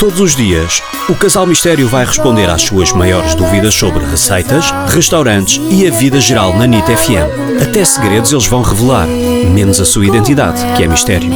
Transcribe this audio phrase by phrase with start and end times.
[0.00, 5.60] Todos os dias, o Casal Mistério vai responder às suas maiores dúvidas sobre receitas, restaurantes
[5.70, 7.60] e a vida geral na NIT FM.
[7.62, 11.30] Até segredos eles vão revelar, menos a sua identidade, que é mistério.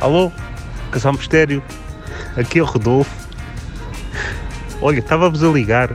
[0.00, 0.32] Alô,
[0.90, 1.62] Casal Mistério,
[2.34, 3.14] aqui é o Rodolfo.
[4.80, 5.94] Olha, estava-vos a ligar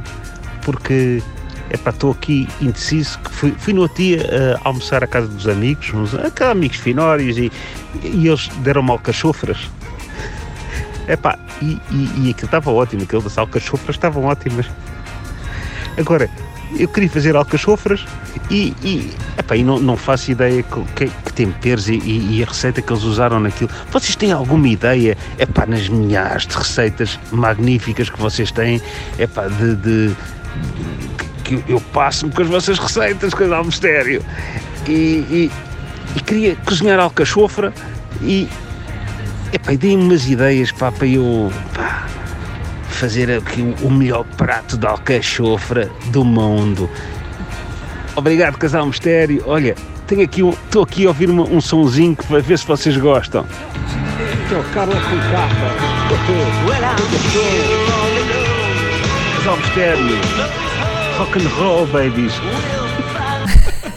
[0.61, 1.23] porque
[1.71, 3.19] epá, estou aqui indeciso.
[3.19, 6.77] Que fui, fui no outro dia uh, almoçar à casa dos amigos, uns, aqueles amigos
[6.77, 7.51] finórios, e,
[8.03, 9.69] e eles deram-me alcachofras.
[11.07, 14.65] Epá, e, e, e aquilo estava ótimo, aquilo das alcachofras estavam ótimas.
[15.97, 16.29] Agora,
[16.77, 18.05] eu queria fazer alcachofras
[18.49, 22.47] e, e, epá, e não, não faço ideia que, que, que temperos e, e, a
[22.47, 23.69] receita que eles usaram naquilo.
[23.91, 28.81] Vocês têm alguma ideia, epá, nas milhares de receitas magníficas que vocês têm,
[29.17, 30.15] epá, de, de, de
[31.47, 34.21] que eu passo-me com as vossas receitas, ao mistério.
[34.85, 35.51] E, e,
[36.15, 37.73] e, queria cozinhar alcachofra
[38.21, 38.47] e,
[39.53, 42.05] epá, e dei-me umas ideias pá, para eu pá,
[42.89, 46.89] fazer aqui o melhor prato de alcachofra do mundo.
[48.15, 49.43] Obrigado, Casal Mistério.
[49.45, 53.45] Olha, tenho aqui estou aqui a ouvir uma, um sonzinho para ver se vocês gostam.
[54.45, 55.97] Então, Carla com capa.
[59.37, 60.66] Casal Mistério.
[61.17, 62.39] Rock and roll, babies.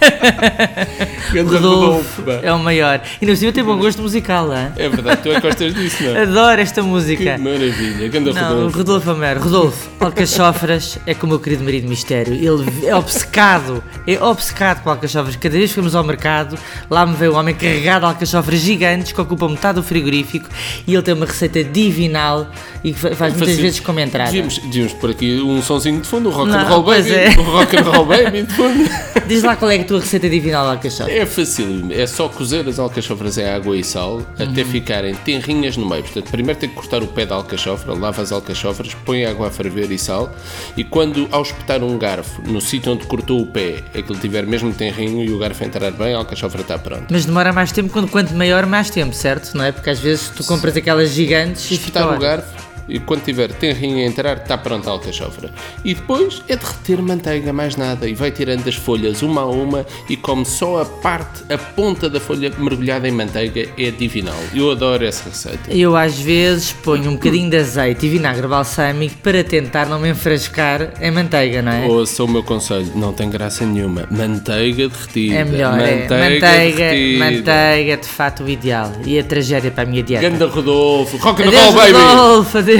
[1.46, 3.00] Rodolfo é o maior.
[3.20, 4.68] E no cima tem bom gosto musical, hein?
[4.76, 6.22] É verdade, tu é que gostas disso, não é?
[6.22, 7.36] Adoro esta música.
[7.36, 8.08] Que maravilha.
[8.08, 8.78] Ganda Não, Rodolfo.
[8.78, 9.36] Rodolfo é o maior.
[9.38, 12.34] Rodolfo, alcachofras é como o meu querido marido mistério.
[12.34, 15.36] Ele é obcecado, é obcecado com alcachofras.
[15.36, 16.58] Cada vez que vamos ao mercado,
[16.90, 20.48] lá me vê um homem carregado de alcachofras gigantes que ocupam metade do frigorífico
[20.86, 22.48] e ele tem uma receita divinal
[22.82, 24.30] e que fa- faz muitas vezes como entrada.
[24.30, 27.18] Devíamos, devíamos pôr aqui um sonzinho de fundo, o rock Não, and roll pois baby.
[27.18, 27.38] é.
[27.38, 28.90] O rock and roll baby de fundo.
[29.26, 31.12] Diz lá qual é a tua receita divinal de alcachofra.
[31.12, 35.84] É fácil, é só cozer as alcachofras em água e sal até ficarem tenrinhas no
[35.88, 36.04] meio.
[36.04, 39.50] Portanto, primeiro tem que cortar o pé da alcachofra, lava as alcachofras, põe água a
[39.50, 40.32] ferver e sal.
[40.76, 44.72] E quando, ao espetar um garfo no sítio onde cortou o pé, aquilo tiver mesmo
[44.72, 47.06] tenrinho e o garfo entrar bem, a alcachofra está pronta.
[47.10, 49.56] Mas demora mais tempo, quando quanto maior, mais tempo, certo?
[49.56, 49.72] Não é?
[49.72, 52.16] Porque às vezes tu compras aquelas gigantes e fica espetar o lá.
[52.16, 55.52] garfo e quando tiver tenrinho a entrar, está pronta a alcachofra.
[55.84, 58.08] E depois é derreter manteiga, mais nada.
[58.08, 62.10] E vai tirando as folhas uma a uma e come só a parte, a ponta
[62.10, 64.34] da folha mergulhada em manteiga, é divinal.
[64.54, 65.70] Eu adoro essa receita.
[65.70, 70.10] Eu às vezes ponho um bocadinho de azeite e vinagre balsâmico para tentar não me
[70.10, 71.86] enfrascar em manteiga, não é?
[71.86, 74.06] Ouça o meu conselho, não tem graça nenhuma.
[74.10, 75.34] Manteiga derretida.
[75.36, 76.08] É melhor, é.
[76.08, 78.92] Manteiga, manteiga, de fato o ideal.
[79.04, 80.28] E a tragédia para a minha dieta.
[80.28, 81.92] Ganda Rodolfo, rock and roll, baby!
[81.92, 82.79] Rodolfo, adeus.